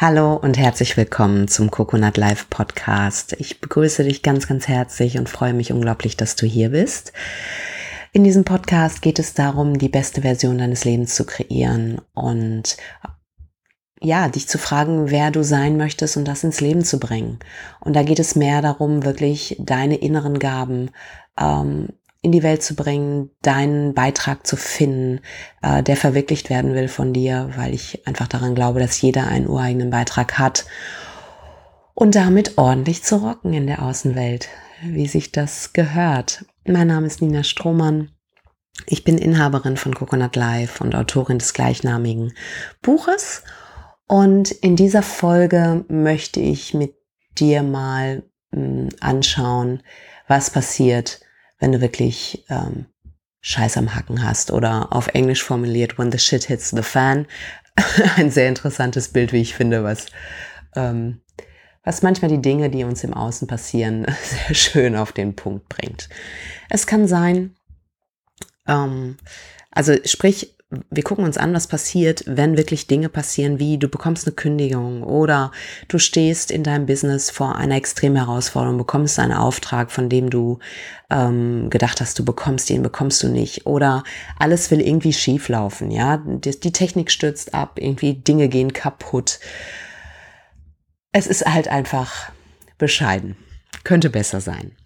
Hallo 0.00 0.34
und 0.34 0.56
herzlich 0.56 0.96
willkommen 0.96 1.48
zum 1.48 1.72
Coconut 1.72 2.16
Live 2.18 2.48
Podcast. 2.50 3.34
Ich 3.40 3.60
begrüße 3.60 4.04
dich 4.04 4.22
ganz, 4.22 4.46
ganz 4.46 4.68
herzlich 4.68 5.18
und 5.18 5.28
freue 5.28 5.54
mich 5.54 5.72
unglaublich, 5.72 6.16
dass 6.16 6.36
du 6.36 6.46
hier 6.46 6.68
bist. 6.68 7.12
In 8.12 8.22
diesem 8.22 8.44
Podcast 8.44 9.02
geht 9.02 9.18
es 9.18 9.34
darum, 9.34 9.76
die 9.76 9.88
beste 9.88 10.22
Version 10.22 10.58
deines 10.58 10.84
Lebens 10.84 11.16
zu 11.16 11.26
kreieren 11.26 12.00
und 12.14 12.76
ja, 14.00 14.28
dich 14.28 14.46
zu 14.46 14.56
fragen, 14.58 15.10
wer 15.10 15.32
du 15.32 15.42
sein 15.42 15.76
möchtest 15.76 16.16
und 16.16 16.28
das 16.28 16.44
ins 16.44 16.60
Leben 16.60 16.84
zu 16.84 17.00
bringen. 17.00 17.40
Und 17.80 17.96
da 17.96 18.04
geht 18.04 18.20
es 18.20 18.36
mehr 18.36 18.62
darum, 18.62 19.04
wirklich 19.04 19.56
deine 19.58 19.96
inneren 19.96 20.38
Gaben 20.38 20.92
ähm, 21.36 21.88
in 22.20 22.32
die 22.32 22.42
Welt 22.42 22.62
zu 22.62 22.74
bringen, 22.74 23.30
deinen 23.42 23.94
Beitrag 23.94 24.46
zu 24.46 24.56
finden, 24.56 25.20
äh, 25.62 25.82
der 25.82 25.96
verwirklicht 25.96 26.50
werden 26.50 26.74
will 26.74 26.88
von 26.88 27.12
dir, 27.12 27.50
weil 27.56 27.74
ich 27.74 28.06
einfach 28.06 28.26
daran 28.26 28.54
glaube, 28.54 28.80
dass 28.80 29.00
jeder 29.00 29.28
einen 29.28 29.46
ureigenen 29.46 29.90
Beitrag 29.90 30.38
hat 30.38 30.66
und 31.94 32.14
damit 32.14 32.58
ordentlich 32.58 33.04
zu 33.04 33.16
rocken 33.16 33.52
in 33.52 33.66
der 33.66 33.82
Außenwelt, 33.82 34.48
wie 34.82 35.06
sich 35.06 35.32
das 35.32 35.72
gehört. 35.72 36.44
Mein 36.66 36.88
Name 36.88 37.06
ist 37.06 37.22
Nina 37.22 37.44
Strohmann. 37.44 38.10
Ich 38.86 39.04
bin 39.04 39.18
Inhaberin 39.18 39.76
von 39.76 39.94
Coconut 39.94 40.36
Life 40.36 40.82
und 40.82 40.94
Autorin 40.94 41.38
des 41.38 41.52
gleichnamigen 41.52 42.34
Buches. 42.82 43.42
Und 44.06 44.50
in 44.50 44.76
dieser 44.76 45.02
Folge 45.02 45.84
möchte 45.88 46.40
ich 46.40 46.74
mit 46.74 46.94
dir 47.38 47.62
mal 47.62 48.22
hm, 48.52 48.88
anschauen, 49.00 49.82
was 50.26 50.50
passiert, 50.50 51.20
wenn 51.58 51.72
du 51.72 51.80
wirklich 51.80 52.44
ähm, 52.48 52.86
Scheiß 53.40 53.76
am 53.76 53.94
Hacken 53.94 54.22
hast 54.22 54.50
oder 54.50 54.92
auf 54.92 55.08
Englisch 55.08 55.42
formuliert, 55.42 55.98
when 55.98 56.12
the 56.12 56.18
shit 56.18 56.44
hits 56.44 56.70
the 56.70 56.82
fan. 56.82 57.26
Ein 58.16 58.30
sehr 58.30 58.48
interessantes 58.48 59.08
Bild, 59.08 59.32
wie 59.32 59.40
ich 59.40 59.54
finde, 59.54 59.84
was, 59.84 60.06
ähm, 60.74 61.20
was 61.84 62.02
manchmal 62.02 62.30
die 62.30 62.42
Dinge, 62.42 62.70
die 62.70 62.84
uns 62.84 63.04
im 63.04 63.14
Außen 63.14 63.46
passieren, 63.46 64.06
sehr 64.22 64.54
schön 64.54 64.96
auf 64.96 65.12
den 65.12 65.36
Punkt 65.36 65.68
bringt. 65.68 66.08
Es 66.68 66.86
kann 66.86 67.06
sein, 67.06 67.54
ähm, 68.66 69.16
also 69.70 69.94
sprich, 70.04 70.57
wir 70.70 71.02
gucken 71.02 71.24
uns 71.24 71.38
an, 71.38 71.54
was 71.54 71.66
passiert, 71.66 72.24
wenn 72.26 72.58
wirklich 72.58 72.86
Dinge 72.86 73.08
passieren, 73.08 73.58
wie 73.58 73.78
du 73.78 73.88
bekommst 73.88 74.26
eine 74.26 74.36
Kündigung 74.36 75.02
oder 75.02 75.50
du 75.88 75.98
stehst 75.98 76.50
in 76.50 76.62
deinem 76.62 76.84
Business 76.84 77.30
vor 77.30 77.56
einer 77.56 77.76
extremen 77.76 78.16
Herausforderung, 78.16 78.76
bekommst 78.76 79.18
einen 79.18 79.32
Auftrag, 79.32 79.90
von 79.90 80.10
dem 80.10 80.28
du 80.28 80.58
ähm, 81.08 81.70
gedacht 81.70 82.02
hast, 82.02 82.18
du 82.18 82.24
bekommst 82.24 82.68
ihn, 82.68 82.82
bekommst 82.82 83.22
du 83.22 83.28
nicht 83.28 83.64
oder 83.64 84.04
alles 84.38 84.70
will 84.70 84.82
irgendwie 84.82 85.14
schief 85.14 85.48
laufen, 85.48 85.90
ja, 85.90 86.18
die, 86.18 86.60
die 86.60 86.72
Technik 86.72 87.10
stürzt 87.10 87.54
ab, 87.54 87.78
irgendwie 87.80 88.14
Dinge 88.14 88.48
gehen 88.48 88.74
kaputt. 88.74 89.40
Es 91.12 91.26
ist 91.26 91.46
halt 91.46 91.68
einfach 91.68 92.30
bescheiden, 92.76 93.38
könnte 93.84 94.10
besser 94.10 94.42
sein. 94.42 94.76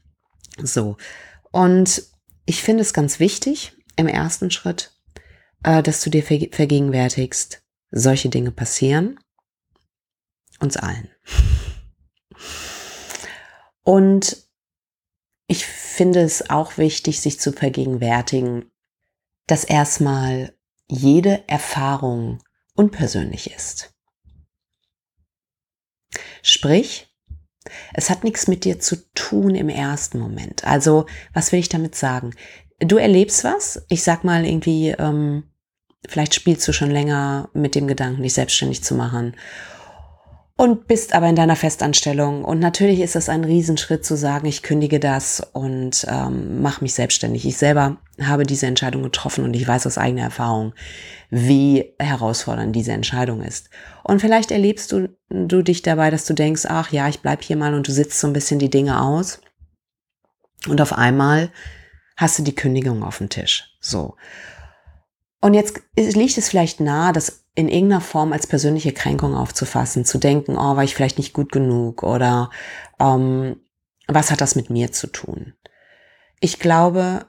So 0.62 0.96
und 1.50 2.04
ich 2.46 2.62
finde 2.62 2.82
es 2.82 2.92
ganz 2.92 3.18
wichtig 3.18 3.72
im 3.96 4.06
ersten 4.06 4.52
Schritt 4.52 4.92
äh, 5.64 5.82
dass 5.82 6.02
du 6.02 6.10
dir 6.10 6.22
vergegenwärtigst, 6.22 7.62
solche 7.90 8.28
Dinge 8.28 8.50
passieren 8.50 9.18
uns 10.62 10.76
allen. 10.76 11.10
Und 13.82 14.46
ich 15.48 15.66
finde 15.66 16.20
es 16.20 16.48
auch 16.48 16.78
wichtig, 16.78 17.20
sich 17.20 17.40
zu 17.40 17.52
vergegenwärtigen, 17.52 18.70
dass 19.46 19.64
erstmal 19.64 20.54
jede 20.88 21.46
Erfahrung 21.48 22.42
unpersönlich 22.74 23.52
ist. 23.54 23.92
Sprich, 26.42 27.08
es 27.92 28.08
hat 28.08 28.24
nichts 28.24 28.48
mit 28.48 28.64
dir 28.64 28.80
zu 28.80 28.96
tun 29.14 29.54
im 29.54 29.68
ersten 29.68 30.18
Moment. 30.18 30.64
Also, 30.64 31.06
was 31.32 31.52
will 31.52 31.60
ich 31.60 31.68
damit 31.68 31.94
sagen? 31.94 32.34
Du 32.78 32.96
erlebst 32.96 33.44
was, 33.44 33.84
ich 33.88 34.02
sag 34.02 34.24
mal 34.24 34.44
irgendwie, 34.44 34.90
ähm, 34.90 35.51
Vielleicht 36.08 36.34
spielst 36.34 36.66
du 36.66 36.72
schon 36.72 36.90
länger 36.90 37.48
mit 37.52 37.74
dem 37.74 37.86
Gedanken, 37.86 38.22
dich 38.22 38.34
selbstständig 38.34 38.82
zu 38.82 38.94
machen 38.94 39.34
und 40.56 40.86
bist 40.86 41.14
aber 41.14 41.28
in 41.28 41.36
deiner 41.36 41.56
Festanstellung. 41.56 42.44
Und 42.44 42.58
natürlich 42.60 43.00
ist 43.00 43.16
es 43.16 43.28
ein 43.28 43.44
Riesenschritt 43.44 44.04
zu 44.04 44.16
sagen, 44.16 44.46
ich 44.46 44.62
kündige 44.62 45.00
das 45.00 45.40
und 45.52 46.06
ähm, 46.08 46.62
mache 46.62 46.82
mich 46.82 46.94
selbstständig. 46.94 47.46
Ich 47.46 47.56
selber 47.56 47.96
habe 48.20 48.44
diese 48.44 48.66
Entscheidung 48.66 49.02
getroffen 49.02 49.44
und 49.44 49.54
ich 49.54 49.66
weiß 49.66 49.86
aus 49.86 49.98
eigener 49.98 50.22
Erfahrung, 50.22 50.74
wie 51.30 51.94
herausfordernd 51.98 52.76
diese 52.76 52.92
Entscheidung 52.92 53.42
ist. 53.42 53.70
Und 54.04 54.20
vielleicht 54.20 54.50
erlebst 54.50 54.92
du, 54.92 55.08
du 55.30 55.62
dich 55.62 55.82
dabei, 55.82 56.10
dass 56.10 56.26
du 56.26 56.34
denkst, 56.34 56.66
ach 56.68 56.92
ja, 56.92 57.08
ich 57.08 57.20
bleib 57.20 57.42
hier 57.42 57.56
mal 57.56 57.74
und 57.74 57.88
du 57.88 57.92
sitzt 57.92 58.20
so 58.20 58.26
ein 58.26 58.32
bisschen 58.32 58.58
die 58.58 58.70
Dinge 58.70 59.00
aus. 59.00 59.40
Und 60.68 60.80
auf 60.80 60.92
einmal 60.92 61.50
hast 62.16 62.38
du 62.38 62.42
die 62.42 62.54
Kündigung 62.54 63.02
auf 63.02 63.18
dem 63.18 63.30
Tisch. 63.30 63.76
So. 63.80 64.16
Und 65.42 65.54
jetzt 65.54 65.82
liegt 65.96 66.38
es 66.38 66.48
vielleicht 66.48 66.78
nahe, 66.78 67.12
das 67.12 67.44
in 67.56 67.68
irgendeiner 67.68 68.00
Form 68.00 68.32
als 68.32 68.46
persönliche 68.46 68.92
Kränkung 68.92 69.34
aufzufassen, 69.34 70.04
zu 70.04 70.18
denken, 70.18 70.56
oh, 70.56 70.76
war 70.76 70.84
ich 70.84 70.94
vielleicht 70.94 71.18
nicht 71.18 71.32
gut 71.32 71.50
genug 71.50 72.04
oder 72.04 72.48
ähm, 73.00 73.56
was 74.06 74.30
hat 74.30 74.40
das 74.40 74.54
mit 74.54 74.70
mir 74.70 74.92
zu 74.92 75.08
tun? 75.08 75.54
Ich 76.40 76.60
glaube, 76.60 77.26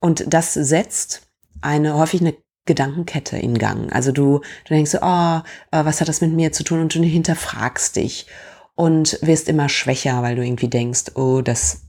und 0.00 0.24
das 0.32 0.52
setzt 0.52 1.22
eine 1.62 1.94
häufig 1.94 2.20
eine 2.20 2.36
Gedankenkette 2.66 3.38
in 3.38 3.56
Gang. 3.56 3.90
Also 3.92 4.12
du, 4.12 4.40
du 4.40 4.74
denkst 4.74 4.90
so, 4.90 4.98
oh, 5.00 5.40
was 5.70 6.00
hat 6.02 6.08
das 6.08 6.20
mit 6.20 6.32
mir 6.32 6.52
zu 6.52 6.62
tun? 6.62 6.80
Und 6.80 6.94
du 6.94 7.02
hinterfragst 7.02 7.96
dich 7.96 8.26
und 8.74 9.18
wirst 9.22 9.48
immer 9.48 9.70
schwächer, 9.70 10.22
weil 10.22 10.36
du 10.36 10.44
irgendwie 10.44 10.68
denkst, 10.68 11.12
oh, 11.14 11.40
das, 11.40 11.84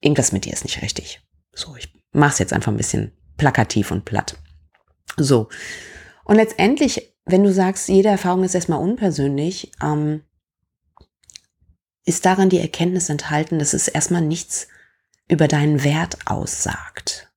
irgendwas 0.00 0.30
mit 0.30 0.44
dir 0.44 0.52
ist 0.52 0.64
nicht 0.64 0.80
richtig. 0.80 1.20
So, 1.52 1.74
ich 1.74 1.92
mach's 2.12 2.38
jetzt 2.38 2.52
einfach 2.52 2.70
ein 2.70 2.76
bisschen 2.76 3.12
plakativ 3.36 3.90
und 3.90 4.04
platt. 4.04 4.36
So. 5.16 5.48
Und 6.24 6.36
letztendlich, 6.36 7.14
wenn 7.24 7.44
du 7.44 7.52
sagst, 7.52 7.88
jede 7.88 8.08
Erfahrung 8.08 8.44
ist 8.44 8.54
erstmal 8.54 8.80
unpersönlich, 8.80 9.72
ähm, 9.82 10.22
ist 12.04 12.26
daran 12.26 12.50
die 12.50 12.60
Erkenntnis 12.60 13.08
enthalten, 13.08 13.58
dass 13.58 13.72
es 13.72 13.88
erstmal 13.88 14.22
nichts 14.22 14.68
über 15.28 15.48
deinen 15.48 15.84
Wert 15.84 16.18
aussagt. 16.26 17.30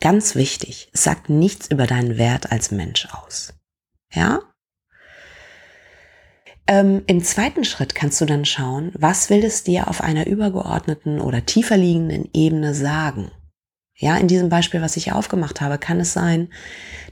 Ganz 0.00 0.36
wichtig, 0.36 0.90
es 0.92 1.02
sagt 1.02 1.28
nichts 1.28 1.68
über 1.70 1.88
deinen 1.88 2.18
Wert 2.18 2.52
als 2.52 2.70
Mensch 2.70 3.08
aus. 3.10 3.54
Ja? 4.12 4.40
Ähm, 6.68 7.02
Im 7.06 7.24
zweiten 7.24 7.64
Schritt 7.64 7.96
kannst 7.96 8.20
du 8.20 8.26
dann 8.26 8.44
schauen, 8.44 8.92
was 8.94 9.30
will 9.30 9.42
es 9.42 9.64
dir 9.64 9.88
auf 9.88 10.00
einer 10.00 10.26
übergeordneten 10.26 11.20
oder 11.20 11.44
tiefer 11.46 11.76
liegenden 11.76 12.28
Ebene 12.32 12.74
sagen? 12.74 13.32
Ja, 14.00 14.16
in 14.16 14.28
diesem 14.28 14.48
Beispiel, 14.48 14.80
was 14.80 14.96
ich 14.96 15.12
aufgemacht 15.12 15.60
habe, 15.60 15.76
kann 15.76 15.98
es 15.98 16.12
sein, 16.12 16.52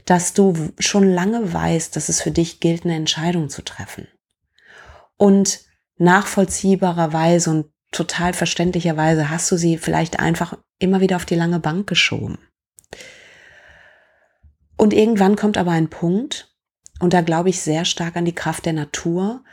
dass 0.05 0.33
du 0.33 0.71
schon 0.79 1.03
lange 1.03 1.53
weißt, 1.53 1.93
dass 1.95 2.07
es 2.07 2.21
für 2.21 2.31
dich 2.31 2.61
gilt, 2.61 2.85
eine 2.85 2.95
Entscheidung 2.95 3.49
zu 3.49 3.61
treffen. 3.61 4.07
Und 5.17 5.65
nachvollziehbarerweise 5.97 7.49
und 7.49 7.65
total 7.91 8.33
verständlicherweise 8.33 9.29
hast 9.29 9.51
du 9.51 9.57
sie 9.57 9.77
vielleicht 9.77 10.19
einfach 10.19 10.57
immer 10.79 11.01
wieder 11.01 11.17
auf 11.17 11.25
die 11.25 11.35
lange 11.35 11.59
Bank 11.59 11.87
geschoben. 11.87 12.37
Und 14.77 14.93
irgendwann 14.93 15.35
kommt 15.35 15.57
aber 15.57 15.71
ein 15.71 15.89
Punkt, 15.89 16.55
und 16.99 17.13
da 17.13 17.21
glaube 17.21 17.49
ich 17.49 17.61
sehr 17.61 17.83
stark 17.83 18.15
an 18.15 18.25
die 18.25 18.35
Kraft 18.35 18.65
der 18.65 18.73
Natur, 18.73 19.43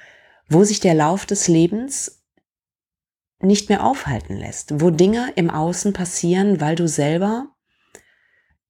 wo 0.48 0.62
sich 0.64 0.80
der 0.80 0.94
Lauf 0.94 1.26
des 1.26 1.48
Lebens 1.48 2.23
nicht 3.44 3.68
mehr 3.68 3.84
aufhalten 3.84 4.36
lässt, 4.36 4.80
wo 4.80 4.90
Dinge 4.90 5.32
im 5.36 5.50
Außen 5.50 5.92
passieren, 5.92 6.60
weil 6.60 6.76
du 6.76 6.88
selber 6.88 7.48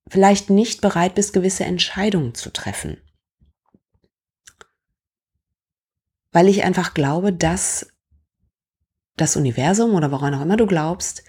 vielleicht 0.09 0.51
nicht 0.51 0.81
bereit 0.81 1.15
bist, 1.15 1.33
gewisse 1.33 1.65
Entscheidungen 1.65 2.35
zu 2.35 2.53
treffen. 2.53 2.99
Weil 6.33 6.49
ich 6.49 6.65
einfach 6.65 6.95
glaube, 6.95 7.33
dass 7.33 7.89
das 9.17 9.37
Universum 9.37 9.95
oder 9.95 10.11
woran 10.11 10.35
auch 10.35 10.43
immer 10.43 10.57
du 10.57 10.67
glaubst, 10.67 11.23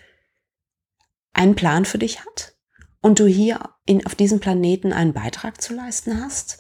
einen 1.34 1.56
Plan 1.56 1.86
für 1.86 1.98
dich 1.98 2.22
hat 2.22 2.56
und 3.02 3.20
du 3.20 3.28
hier 3.28 3.60
in, 3.86 4.06
auf 4.06 4.16
diesem 4.16 4.40
Planeten 4.40 4.94
einen 4.94 5.14
Beitrag 5.14 5.62
zu 5.62 5.76
leisten 5.76 6.24
hast. 6.24 6.60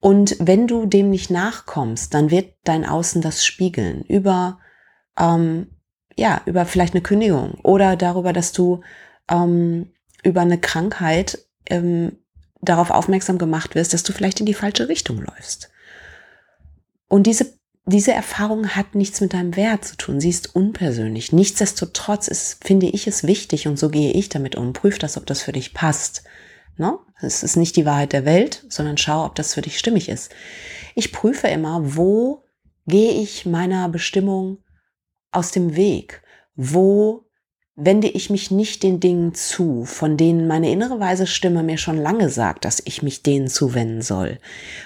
Und 0.00 0.36
wenn 0.40 0.66
du 0.66 0.86
dem 0.86 1.10
nicht 1.10 1.30
nachkommst, 1.30 2.12
dann 2.14 2.30
wird 2.30 2.54
dein 2.64 2.84
Außen 2.84 3.22
das 3.22 3.44
spiegeln 3.44 4.02
über 4.02 4.58
ähm, 5.18 5.79
ja, 6.16 6.42
über 6.46 6.66
vielleicht 6.66 6.94
eine 6.94 7.02
Kündigung 7.02 7.54
oder 7.62 7.96
darüber, 7.96 8.32
dass 8.32 8.52
du 8.52 8.82
ähm, 9.28 9.90
über 10.22 10.40
eine 10.40 10.58
Krankheit 10.58 11.38
ähm, 11.66 12.18
darauf 12.60 12.90
aufmerksam 12.90 13.38
gemacht 13.38 13.74
wirst, 13.74 13.94
dass 13.94 14.02
du 14.02 14.12
vielleicht 14.12 14.40
in 14.40 14.46
die 14.46 14.54
falsche 14.54 14.88
Richtung 14.88 15.22
läufst. 15.22 15.70
Und 17.08 17.26
diese, 17.26 17.46
diese 17.86 18.12
Erfahrung 18.12 18.68
hat 18.68 18.94
nichts 18.94 19.20
mit 19.20 19.32
deinem 19.32 19.56
Wert 19.56 19.84
zu 19.84 19.96
tun. 19.96 20.20
Sie 20.20 20.28
ist 20.28 20.54
unpersönlich. 20.54 21.32
Nichtsdestotrotz 21.32 22.28
ist, 22.28 22.62
finde 22.64 22.86
ich 22.86 23.06
es 23.06 23.24
wichtig 23.24 23.66
und 23.66 23.78
so 23.78 23.88
gehe 23.88 24.12
ich 24.12 24.28
damit 24.28 24.56
um. 24.56 24.72
Prüf 24.72 24.98
das, 24.98 25.16
ob 25.16 25.26
das 25.26 25.42
für 25.42 25.52
dich 25.52 25.74
passt. 25.74 26.24
Ne? 26.76 26.98
Es 27.20 27.42
ist 27.42 27.56
nicht 27.56 27.76
die 27.76 27.86
Wahrheit 27.86 28.12
der 28.12 28.24
Welt, 28.24 28.64
sondern 28.68 28.96
schau, 28.96 29.24
ob 29.24 29.34
das 29.34 29.54
für 29.54 29.62
dich 29.62 29.78
stimmig 29.78 30.08
ist. 30.08 30.30
Ich 30.94 31.12
prüfe 31.12 31.48
immer, 31.48 31.96
wo 31.96 32.44
gehe 32.86 33.12
ich 33.12 33.46
meiner 33.46 33.88
Bestimmung 33.88 34.58
aus 35.32 35.52
dem 35.52 35.76
Weg? 35.76 36.22
Wo 36.56 37.24
wende 37.76 38.08
ich 38.08 38.30
mich 38.30 38.50
nicht 38.50 38.82
den 38.82 39.00
Dingen 39.00 39.34
zu, 39.34 39.84
von 39.84 40.16
denen 40.16 40.46
meine 40.46 40.70
innere 40.70 41.00
weise 41.00 41.26
Stimme 41.26 41.62
mir 41.62 41.78
schon 41.78 41.96
lange 41.96 42.28
sagt, 42.28 42.64
dass 42.64 42.82
ich 42.84 43.02
mich 43.02 43.22
denen 43.22 43.48
zuwenden 43.48 44.02
soll? 44.02 44.38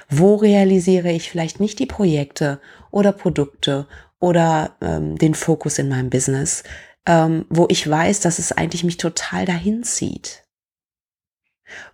Wo 0.09 0.37
realisiere 0.37 1.11
ich 1.11 1.31
vielleicht 1.31 1.61
nicht 1.61 1.79
die 1.79 1.87
Projekte 1.87 2.61
oder 2.91 3.13
Produkte 3.13 3.87
oder 4.21 4.77
ähm, 4.81 5.19
den 5.19 5.35
Fokus 5.35 5.79
in 5.79 5.89
meinem 5.89 6.11
Business, 6.11 6.63
ähm, 7.07 7.47
wo 7.51 7.67
ich 7.69 7.89
weiß, 7.89 8.21
dass 8.21 8.39
es 8.39 8.53
eigentlich 8.53 8.85
mich 8.85 8.97
total 8.97 9.45
dahin 9.45 9.83
zieht? 9.83 10.44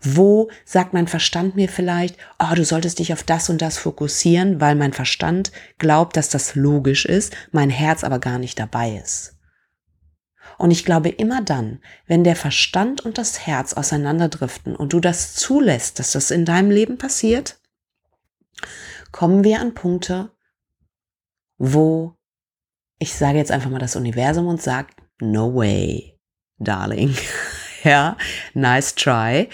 Wo 0.01 0.51
sagt 0.65 0.93
mein 0.93 1.07
Verstand 1.07 1.57
mir 1.57 1.69
vielleicht, 1.69 2.17
oh, 2.39 2.55
du 2.55 2.65
solltest 2.65 2.99
dich 2.99 3.13
auf 3.13 3.23
das 3.23 3.51
und 3.51 3.63
das 3.63 3.79
fokussieren, 3.79 4.61
weil 4.61 4.75
mein 4.75 4.93
Verstand 4.93 5.53
glaubt, 5.79 6.17
dass 6.17 6.29
das 6.29 6.55
logisch 6.55 7.05
ist, 7.05 7.37
mein 7.53 7.71
Herz 7.71 8.05
aber 8.05 8.19
gar 8.19 8.39
nicht 8.39 8.59
dabei 8.59 9.01
ist. 9.03 9.37
Und 10.59 10.71
ich 10.71 10.85
glaube 10.85 11.09
immer 11.09 11.43
dann, 11.43 11.81
wenn 12.07 12.25
der 12.25 12.37
Verstand 12.37 13.01
und 13.01 13.17
das 13.17 13.47
Herz 13.47 13.73
auseinanderdriften 13.73 14.77
und 14.77 14.93
du 14.93 15.01
das 15.01 15.35
zulässt, 15.35 15.99
dass 15.99 16.13
das 16.13 16.31
in 16.31 16.45
deinem 16.45 16.71
Leben 16.71 16.99
passiert, 16.99 17.61
kommen 19.13 19.45
wir 19.45 19.61
an 19.61 19.75
Punkte, 19.75 20.31
wo 21.57 22.15
ich 22.99 23.15
sage 23.15 23.39
jetzt 23.39 23.51
einfach 23.51 23.71
mal 23.71 23.79
das 23.79 23.97
Universum 23.97 24.47
und 24.47 24.61
sagt, 24.61 25.01
no 25.21 25.55
way, 25.55 26.19
darling. 26.59 27.17
Ja, 27.85 28.17
nice 28.55 28.95
try. 28.95 29.49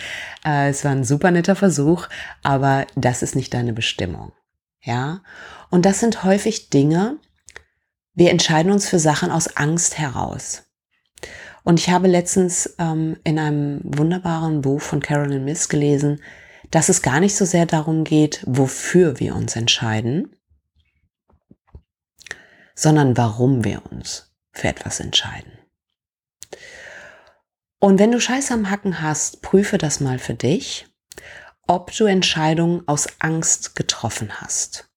Äh, 0.44 0.68
es 0.70 0.84
war 0.84 0.92
ein 0.92 1.04
super 1.04 1.30
netter 1.30 1.56
Versuch, 1.56 2.08
aber 2.42 2.86
das 2.94 3.22
ist 3.22 3.36
nicht 3.36 3.54
deine 3.54 3.72
Bestimmung. 3.72 4.32
Ja, 4.82 5.22
und 5.70 5.84
das 5.84 6.00
sind 6.00 6.22
häufig 6.22 6.70
Dinge, 6.70 7.18
wir 8.14 8.30
entscheiden 8.30 8.72
uns 8.72 8.88
für 8.88 8.98
Sachen 8.98 9.30
aus 9.30 9.56
Angst 9.56 9.98
heraus. 9.98 10.62
Und 11.64 11.80
ich 11.80 11.90
habe 11.90 12.06
letztens 12.06 12.76
ähm, 12.78 13.18
in 13.24 13.38
einem 13.38 13.80
wunderbaren 13.82 14.62
Buch 14.62 14.80
von 14.80 15.00
Carolyn 15.00 15.44
Miss 15.44 15.68
gelesen, 15.68 16.22
dass 16.70 16.88
es 16.88 17.02
gar 17.02 17.20
nicht 17.20 17.36
so 17.36 17.44
sehr 17.44 17.66
darum 17.66 18.04
geht, 18.04 18.42
wofür 18.46 19.20
wir 19.20 19.34
uns 19.34 19.56
entscheiden, 19.56 20.36
sondern 22.74 23.16
warum 23.16 23.64
wir 23.64 23.82
uns 23.90 24.32
für 24.52 24.68
etwas 24.68 25.00
entscheiden. 25.00 25.52
Und 27.78 27.98
wenn 27.98 28.12
du 28.12 28.20
Scheiße 28.20 28.54
am 28.54 28.70
Hacken 28.70 29.02
hast, 29.02 29.42
prüfe 29.42 29.78
das 29.78 30.00
mal 30.00 30.18
für 30.18 30.34
dich, 30.34 30.86
ob 31.66 31.92
du 31.92 32.04
Entscheidungen 32.04 32.86
aus 32.86 33.06
Angst 33.20 33.76
getroffen 33.76 34.40
hast. 34.40 34.88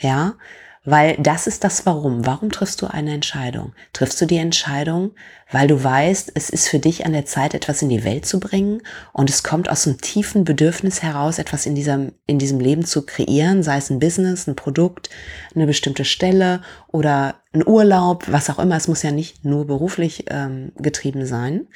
Ja, 0.00 0.38
weil 0.84 1.16
das 1.18 1.46
ist 1.46 1.64
das 1.64 1.86
Warum. 1.86 2.24
Warum 2.26 2.50
triffst 2.50 2.80
du 2.80 2.86
eine 2.86 3.12
Entscheidung? 3.12 3.72
Triffst 3.92 4.20
du 4.20 4.26
die 4.26 4.36
Entscheidung, 4.36 5.12
weil 5.50 5.68
du 5.68 5.82
weißt, 5.82 6.32
es 6.34 6.50
ist 6.50 6.68
für 6.68 6.78
dich 6.78 7.04
an 7.04 7.12
der 7.12 7.26
Zeit, 7.26 7.54
etwas 7.54 7.82
in 7.82 7.88
die 7.88 8.04
Welt 8.04 8.26
zu 8.26 8.40
bringen 8.40 8.82
und 9.12 9.30
es 9.30 9.42
kommt 9.42 9.70
aus 9.70 9.86
einem 9.86 10.00
tiefen 10.00 10.44
Bedürfnis 10.44 11.02
heraus, 11.02 11.38
etwas 11.38 11.66
in 11.66 11.74
diesem, 11.74 12.12
in 12.26 12.38
diesem 12.38 12.60
Leben 12.60 12.84
zu 12.84 13.04
kreieren, 13.04 13.62
sei 13.62 13.78
es 13.78 13.90
ein 13.90 13.98
Business, 13.98 14.46
ein 14.46 14.56
Produkt, 14.56 15.10
eine 15.54 15.66
bestimmte 15.66 16.04
Stelle 16.04 16.62
oder 16.86 17.36
ein 17.52 17.66
Urlaub, 17.66 18.24
was 18.28 18.50
auch 18.50 18.58
immer. 18.58 18.76
Es 18.76 18.88
muss 18.88 19.02
ja 19.02 19.10
nicht 19.10 19.44
nur 19.44 19.66
beruflich 19.66 20.24
ähm, 20.28 20.72
getrieben 20.76 21.26
sein. 21.26 21.66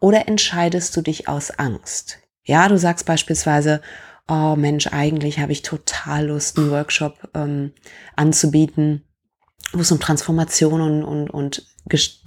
Oder 0.00 0.28
entscheidest 0.28 0.96
du 0.96 1.02
dich 1.02 1.28
aus 1.28 1.50
Angst? 1.50 2.18
Ja, 2.44 2.68
du 2.68 2.76
sagst 2.76 3.06
beispielsweise, 3.06 3.80
oh 4.28 4.56
Mensch, 4.56 4.86
eigentlich 4.88 5.38
habe 5.38 5.52
ich 5.52 5.62
total 5.62 6.26
Lust, 6.26 6.58
einen 6.58 6.70
Workshop 6.70 7.28
ähm, 7.34 7.72
anzubieten, 8.16 9.04
wo 9.72 9.80
es 9.80 9.92
um 9.92 10.00
Transformation 10.00 10.80
und, 10.80 11.04
und, 11.04 11.30
und 11.30 11.66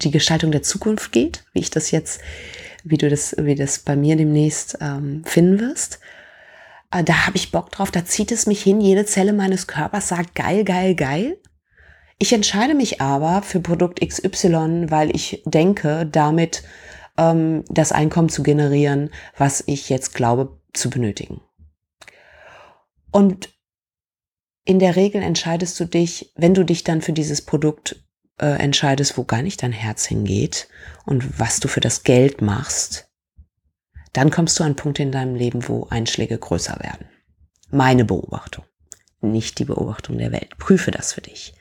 die 0.02 0.10
Gestaltung 0.10 0.52
der 0.52 0.62
Zukunft 0.62 1.12
geht, 1.12 1.44
wie 1.52 1.60
ich 1.60 1.70
das 1.70 1.90
jetzt, 1.90 2.20
wie 2.84 2.98
du 2.98 3.08
das, 3.08 3.34
wie 3.38 3.54
das 3.54 3.80
bei 3.80 3.96
mir 3.96 4.16
demnächst 4.16 4.78
ähm, 4.80 5.24
finden 5.24 5.60
wirst. 5.60 5.98
Äh, 6.92 7.02
da 7.02 7.26
habe 7.26 7.36
ich 7.36 7.50
Bock 7.50 7.70
drauf, 7.72 7.90
da 7.90 8.04
zieht 8.04 8.30
es 8.30 8.46
mich 8.46 8.62
hin, 8.62 8.80
jede 8.80 9.04
Zelle 9.04 9.32
meines 9.32 9.66
Körpers 9.66 10.08
sagt 10.08 10.34
geil, 10.34 10.64
geil, 10.64 10.94
geil. 10.94 11.38
Ich 12.20 12.32
entscheide 12.32 12.74
mich 12.74 13.00
aber 13.00 13.42
für 13.42 13.60
Produkt 13.60 14.00
XY, 14.00 14.86
weil 14.90 15.14
ich 15.14 15.42
denke, 15.44 16.06
damit 16.10 16.62
ähm, 17.16 17.64
das 17.68 17.92
Einkommen 17.92 18.28
zu 18.28 18.42
generieren, 18.42 19.10
was 19.36 19.62
ich 19.66 19.88
jetzt 19.88 20.14
glaube 20.14 20.58
zu 20.72 20.90
benötigen. 20.90 21.40
Und 23.10 23.50
in 24.64 24.78
der 24.78 24.96
Regel 24.96 25.22
entscheidest 25.22 25.80
du 25.80 25.86
dich, 25.86 26.32
wenn 26.36 26.54
du 26.54 26.64
dich 26.64 26.84
dann 26.84 27.00
für 27.00 27.12
dieses 27.12 27.42
Produkt 27.42 28.04
äh, 28.38 28.46
entscheidest, 28.46 29.16
wo 29.16 29.24
gar 29.24 29.42
nicht 29.42 29.62
dein 29.62 29.72
Herz 29.72 30.04
hingeht 30.06 30.68
und 31.06 31.40
was 31.40 31.60
du 31.60 31.68
für 31.68 31.80
das 31.80 32.02
Geld 32.02 32.42
machst, 32.42 33.08
dann 34.12 34.30
kommst 34.30 34.58
du 34.58 34.64
an 34.64 34.76
Punkte 34.76 35.02
in 35.02 35.12
deinem 35.12 35.34
Leben, 35.34 35.68
wo 35.68 35.86
Einschläge 35.88 36.38
größer 36.38 36.78
werden. 36.80 37.08
Meine 37.70 38.04
Beobachtung, 38.04 38.64
nicht 39.20 39.58
die 39.58 39.64
Beobachtung 39.64 40.18
der 40.18 40.32
Welt. 40.32 40.56
Prüfe 40.58 40.90
das 40.90 41.12
für 41.12 41.20
dich. 41.20 41.54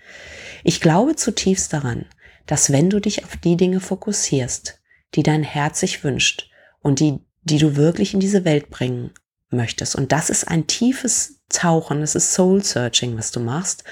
Ich 0.63 0.81
glaube 0.81 1.15
zutiefst 1.15 1.71
daran, 1.73 2.05
dass 2.45 2.71
wenn 2.71 2.89
du 2.89 2.99
dich 2.99 3.25
auf 3.25 3.37
die 3.37 3.57
Dinge 3.57 3.79
fokussierst, 3.79 4.81
die 5.15 5.23
dein 5.23 5.43
Herz 5.43 5.79
sich 5.79 6.03
wünscht 6.03 6.49
und 6.79 6.99
die, 6.99 7.19
die 7.43 7.57
du 7.57 7.75
wirklich 7.75 8.13
in 8.13 8.19
diese 8.19 8.45
Welt 8.45 8.69
bringen 8.69 9.11
möchtest. 9.49 9.95
Und 9.95 10.11
das 10.11 10.29
ist 10.29 10.45
ein 10.45 10.67
tiefes 10.67 11.36
Tauchen, 11.49 12.01
das 12.01 12.15
ist 12.15 12.33
Soul 12.33 12.63
Searching, 12.63 13.17
was 13.17 13.31
du 13.31 13.39
machst, 13.39 13.83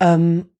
ähm, 0.00 0.50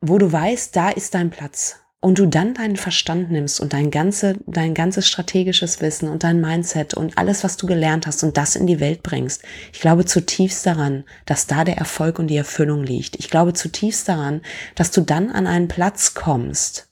wo 0.00 0.18
du 0.18 0.30
weißt, 0.30 0.76
da 0.76 0.90
ist 0.90 1.14
dein 1.14 1.30
Platz. 1.30 1.80
Und 2.00 2.18
du 2.18 2.26
dann 2.26 2.52
deinen 2.52 2.76
Verstand 2.76 3.30
nimmst 3.30 3.60
und 3.60 3.72
dein, 3.72 3.90
ganze, 3.90 4.34
dein 4.46 4.74
ganzes 4.74 5.08
strategisches 5.08 5.80
Wissen 5.80 6.10
und 6.10 6.22
dein 6.22 6.38
Mindset 6.38 6.92
und 6.92 7.16
alles, 7.16 7.44
was 7.44 7.56
du 7.56 7.66
gelernt 7.66 8.06
hast 8.06 8.22
und 8.22 8.36
das 8.36 8.56
in 8.56 8.66
die 8.66 8.78
Welt 8.78 9.02
bringst. 9.02 9.42
Ich 9.72 9.80
glaube 9.80 10.04
zutiefst 10.04 10.66
daran, 10.66 11.04
dass 11.24 11.46
da 11.46 11.64
der 11.64 11.78
Erfolg 11.78 12.18
und 12.18 12.26
die 12.26 12.36
Erfüllung 12.36 12.82
liegt. 12.82 13.16
Ich 13.16 13.30
glaube 13.30 13.54
zutiefst 13.54 14.06
daran, 14.06 14.42
dass 14.74 14.90
du 14.90 15.00
dann 15.00 15.30
an 15.30 15.46
einen 15.46 15.68
Platz 15.68 16.12
kommst, 16.12 16.90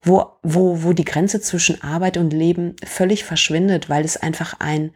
wo, 0.00 0.38
wo, 0.42 0.82
wo 0.82 0.94
die 0.94 1.04
Grenze 1.04 1.42
zwischen 1.42 1.82
Arbeit 1.82 2.16
und 2.16 2.32
Leben 2.32 2.74
völlig 2.82 3.24
verschwindet, 3.24 3.90
weil 3.90 4.06
es 4.06 4.16
einfach 4.16 4.60
ein, 4.60 4.92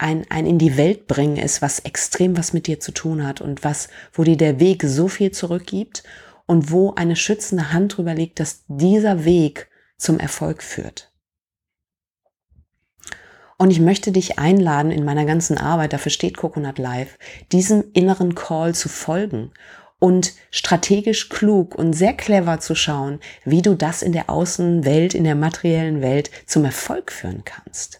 ein, 0.00 0.24
ein 0.30 0.46
in 0.46 0.58
die 0.58 0.76
Welt 0.76 1.06
bringen 1.06 1.36
ist, 1.36 1.60
was 1.60 1.80
extrem 1.80 2.36
was 2.36 2.52
mit 2.52 2.66
dir 2.66 2.80
zu 2.80 2.92
tun 2.92 3.26
hat 3.26 3.40
und 3.40 3.64
was, 3.64 3.88
wo 4.12 4.24
dir 4.24 4.36
der 4.36 4.58
Weg 4.58 4.82
so 4.84 5.08
viel 5.08 5.30
zurückgibt 5.30 6.02
und 6.46 6.70
wo 6.70 6.94
eine 6.94 7.16
schützende 7.16 7.72
Hand 7.72 7.96
drüber 7.96 8.14
liegt, 8.14 8.40
dass 8.40 8.64
dieser 8.66 9.24
Weg 9.24 9.68
zum 9.98 10.18
Erfolg 10.18 10.62
führt. 10.62 11.12
Und 13.58 13.70
ich 13.70 13.80
möchte 13.80 14.10
dich 14.10 14.38
einladen 14.38 14.90
in 14.90 15.04
meiner 15.04 15.26
ganzen 15.26 15.58
Arbeit, 15.58 15.92
dafür 15.92 16.10
steht 16.10 16.38
Coconut 16.38 16.78
Life, 16.78 17.18
diesem 17.52 17.84
inneren 17.92 18.34
Call 18.34 18.74
zu 18.74 18.88
folgen 18.88 19.52
und 19.98 20.32
strategisch 20.50 21.28
klug 21.28 21.74
und 21.74 21.92
sehr 21.92 22.14
clever 22.14 22.58
zu 22.60 22.74
schauen, 22.74 23.20
wie 23.44 23.60
du 23.60 23.74
das 23.74 24.00
in 24.00 24.12
der 24.12 24.30
Außenwelt, 24.30 25.14
in 25.14 25.24
der 25.24 25.34
materiellen 25.34 26.00
Welt 26.00 26.30
zum 26.46 26.64
Erfolg 26.64 27.12
führen 27.12 27.44
kannst. 27.44 27.99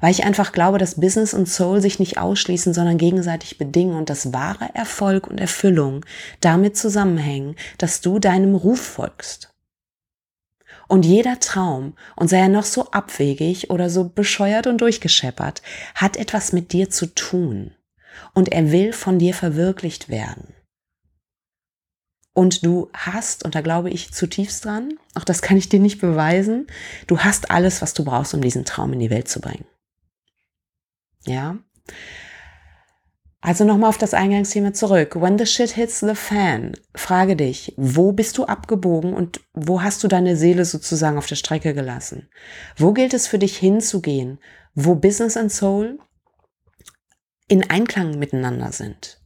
Weil 0.00 0.10
ich 0.10 0.24
einfach 0.24 0.52
glaube, 0.52 0.78
dass 0.78 1.00
Business 1.00 1.34
und 1.34 1.48
Soul 1.48 1.80
sich 1.80 1.98
nicht 1.98 2.18
ausschließen, 2.18 2.74
sondern 2.74 2.98
gegenseitig 2.98 3.58
bedingen 3.58 3.96
und 3.96 4.10
dass 4.10 4.32
wahre 4.32 4.68
Erfolg 4.74 5.26
und 5.26 5.40
Erfüllung 5.40 6.04
damit 6.40 6.76
zusammenhängen, 6.76 7.56
dass 7.78 8.00
du 8.00 8.18
deinem 8.18 8.54
Ruf 8.54 8.80
folgst. 8.80 9.50
Und 10.88 11.06
jeder 11.06 11.40
Traum, 11.40 11.94
und 12.16 12.28
sei 12.28 12.40
er 12.40 12.48
noch 12.48 12.64
so 12.64 12.90
abwegig 12.90 13.70
oder 13.70 13.88
so 13.88 14.08
bescheuert 14.08 14.66
und 14.66 14.80
durchgescheppert, 14.80 15.62
hat 15.94 16.16
etwas 16.16 16.52
mit 16.52 16.72
dir 16.72 16.90
zu 16.90 17.06
tun. 17.06 17.72
Und 18.34 18.52
er 18.52 18.70
will 18.70 18.92
von 18.92 19.18
dir 19.18 19.34
verwirklicht 19.34 20.08
werden. 20.08 20.54
Und 22.34 22.66
du 22.66 22.90
hast, 22.92 23.44
und 23.44 23.54
da 23.54 23.60
glaube 23.60 23.90
ich 23.90 24.12
zutiefst 24.12 24.64
dran, 24.64 24.98
auch 25.14 25.24
das 25.24 25.40
kann 25.40 25.56
ich 25.56 25.68
dir 25.68 25.78
nicht 25.78 26.00
beweisen, 26.00 26.66
du 27.06 27.20
hast 27.20 27.50
alles, 27.50 27.80
was 27.80 27.94
du 27.94 28.04
brauchst, 28.04 28.34
um 28.34 28.40
diesen 28.40 28.64
Traum 28.64 28.92
in 28.92 28.98
die 28.98 29.10
Welt 29.10 29.28
zu 29.28 29.40
bringen. 29.40 29.64
Ja? 31.26 31.58
Also 33.40 33.64
nochmal 33.64 33.90
auf 33.90 33.98
das 33.98 34.14
Eingangsthema 34.14 34.72
zurück. 34.72 35.20
When 35.20 35.38
the 35.38 35.44
shit 35.44 35.72
hits 35.72 36.00
the 36.00 36.14
fan, 36.14 36.72
frage 36.94 37.36
dich, 37.36 37.74
wo 37.76 38.12
bist 38.12 38.38
du 38.38 38.44
abgebogen 38.44 39.12
und 39.12 39.40
wo 39.52 39.82
hast 39.82 40.02
du 40.02 40.08
deine 40.08 40.34
Seele 40.36 40.64
sozusagen 40.64 41.18
auf 41.18 41.26
der 41.26 41.36
Strecke 41.36 41.74
gelassen? 41.74 42.30
Wo 42.76 42.94
gilt 42.94 43.12
es 43.12 43.26
für 43.26 43.38
dich 43.38 43.58
hinzugehen, 43.58 44.38
wo 44.74 44.94
Business 44.94 45.36
and 45.36 45.52
Soul 45.52 45.98
in 47.46 47.68
Einklang 47.68 48.18
miteinander 48.18 48.72
sind? 48.72 49.20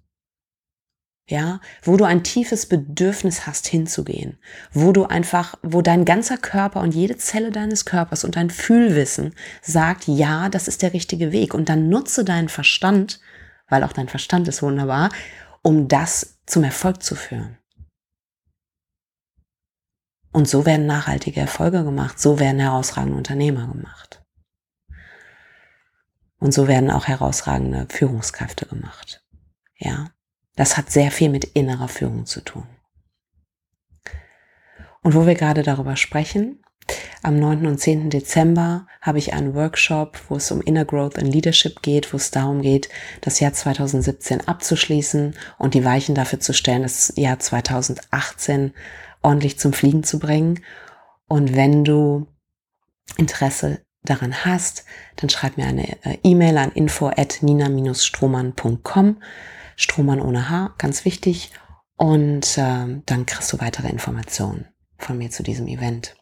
Ja, 1.30 1.60
wo 1.82 1.98
du 1.98 2.04
ein 2.04 2.24
tiefes 2.24 2.66
Bedürfnis 2.66 3.46
hast 3.46 3.66
hinzugehen, 3.66 4.38
wo 4.72 4.92
du 4.92 5.04
einfach, 5.04 5.56
wo 5.62 5.82
dein 5.82 6.06
ganzer 6.06 6.38
Körper 6.38 6.80
und 6.80 6.94
jede 6.94 7.18
Zelle 7.18 7.50
deines 7.50 7.84
Körpers 7.84 8.24
und 8.24 8.36
dein 8.36 8.48
Fühlwissen 8.48 9.34
sagt, 9.60 10.08
ja, 10.08 10.48
das 10.48 10.68
ist 10.68 10.80
der 10.80 10.94
richtige 10.94 11.30
Weg 11.30 11.52
und 11.52 11.68
dann 11.68 11.90
nutze 11.90 12.24
deinen 12.24 12.48
Verstand, 12.48 13.20
weil 13.68 13.84
auch 13.84 13.92
dein 13.92 14.08
Verstand 14.08 14.48
ist 14.48 14.62
wunderbar, 14.62 15.10
um 15.62 15.86
das 15.86 16.38
zum 16.46 16.64
Erfolg 16.64 17.02
zu 17.02 17.14
führen. 17.14 17.58
Und 20.32 20.48
so 20.48 20.64
werden 20.64 20.86
nachhaltige 20.86 21.40
Erfolge 21.40 21.84
gemacht, 21.84 22.18
so 22.18 22.40
werden 22.40 22.60
herausragende 22.60 23.18
Unternehmer 23.18 23.66
gemacht. 23.66 24.22
Und 26.38 26.52
so 26.52 26.68
werden 26.68 26.90
auch 26.90 27.06
herausragende 27.06 27.86
Führungskräfte 27.90 28.64
gemacht. 28.64 29.22
Ja. 29.76 30.10
Das 30.58 30.76
hat 30.76 30.90
sehr 30.90 31.12
viel 31.12 31.28
mit 31.28 31.44
innerer 31.44 31.86
Führung 31.86 32.26
zu 32.26 32.40
tun. 32.40 32.66
Und 35.02 35.14
wo 35.14 35.24
wir 35.24 35.36
gerade 35.36 35.62
darüber 35.62 35.94
sprechen, 35.94 36.58
am 37.22 37.38
9. 37.38 37.64
und 37.64 37.78
10. 37.78 38.10
Dezember 38.10 38.88
habe 39.00 39.18
ich 39.18 39.34
einen 39.34 39.54
Workshop, 39.54 40.18
wo 40.28 40.34
es 40.34 40.50
um 40.50 40.60
Inner 40.60 40.84
Growth 40.84 41.16
and 41.16 41.32
Leadership 41.32 41.80
geht, 41.82 42.12
wo 42.12 42.16
es 42.16 42.32
darum 42.32 42.60
geht, 42.60 42.88
das 43.20 43.38
Jahr 43.38 43.52
2017 43.52 44.48
abzuschließen 44.48 45.36
und 45.58 45.74
die 45.74 45.84
Weichen 45.84 46.16
dafür 46.16 46.40
zu 46.40 46.52
stellen, 46.52 46.82
das 46.82 47.12
Jahr 47.14 47.38
2018 47.38 48.72
ordentlich 49.22 49.60
zum 49.60 49.72
Fliegen 49.72 50.02
zu 50.02 50.18
bringen. 50.18 50.58
Und 51.28 51.54
wenn 51.54 51.84
du 51.84 52.26
Interesse 53.16 53.80
daran 54.02 54.44
hast, 54.44 54.84
dann 55.14 55.30
schreib 55.30 55.56
mir 55.56 55.66
eine 55.66 56.04
äh, 56.04 56.18
E-Mail 56.24 56.58
an 56.58 56.72
info 56.72 57.12
at 57.16 57.42
nina-strohmann.com. 57.42 59.18
Strohmann 59.78 60.20
ohne 60.20 60.50
H, 60.50 60.74
ganz 60.76 61.04
wichtig. 61.04 61.52
Und 61.96 62.58
äh, 62.58 63.00
dann 63.06 63.26
kriegst 63.26 63.52
du 63.52 63.60
weitere 63.60 63.88
Informationen 63.88 64.66
von 64.98 65.16
mir 65.16 65.30
zu 65.30 65.42
diesem 65.42 65.68
Event. 65.68 66.16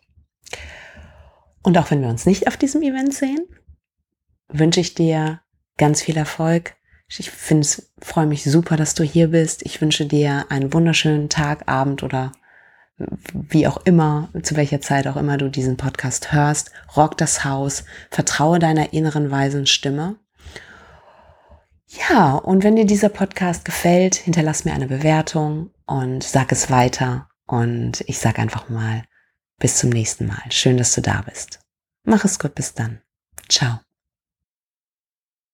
Und 1.63 1.77
auch 1.79 1.91
wenn 1.91 2.03
wir 2.03 2.09
uns 2.09 2.27
nicht 2.27 2.47
auf 2.47 2.57
diesem 2.57 2.83
Event 2.83 3.15
sehen, 3.15 3.45
wünsche 4.49 4.81
ich 4.81 4.95
dir 4.95 5.41
ganz 5.79 6.03
viel 6.03 6.17
Erfolg. 6.17 6.77
Ich 7.09 7.31
freue 7.31 8.27
mich 8.27 8.45
super, 8.45 8.77
dass 8.77 8.95
du 8.95 9.05
hier 9.05 9.29
bist. 9.29 9.65
Ich 9.65 9.81
wünsche 9.81 10.07
dir 10.07 10.47
einen 10.51 10.73
wunderschönen 10.73 11.29
Tag, 11.29 11.67
Abend 11.67 12.03
oder 12.03 12.33
wie 13.33 13.67
auch 13.67 13.79
immer, 13.85 14.29
zu 14.43 14.57
welcher 14.57 14.81
Zeit 14.81 15.07
auch 15.07 15.17
immer 15.17 15.39
du 15.39 15.49
diesen 15.49 15.77
Podcast 15.77 16.33
hörst. 16.33 16.73
Rock 16.97 17.17
das 17.17 17.45
Haus, 17.45 17.85
vertraue 18.11 18.59
deiner 18.59 18.93
inneren 18.93 19.31
weisen 19.31 19.67
Stimme 19.67 20.17
ja, 21.89 22.35
und 22.35 22.65
wenn 22.65 22.77
dir 22.77 22.87
dieser 22.87 23.09
Podcast 23.09 23.65
gefällt, 23.65 24.15
hinterlass 24.17 24.65
mir 24.65 24.73
eine 24.73 24.89
Bewertung 24.89 25.71
und 25.87 26.23
sag 26.23 26.53
es 26.53 26.71
weiter. 26.71 27.29
Und 27.47 28.03
ich 28.09 28.19
sag 28.19 28.39
einfach 28.39 28.69
mal, 28.69 29.05
bis 29.59 29.79
zum 29.79 29.91
nächsten 29.91 30.27
Mal. 30.27 30.43
Schön, 30.51 30.77
dass 30.77 30.95
du 30.95 31.01
da 31.01 31.23
bist. 31.23 31.61
Mach 32.05 32.25
es 32.25 32.39
gut, 32.39 32.55
bis 32.55 32.75
dann. 32.75 33.01
Ciao. 33.49 33.86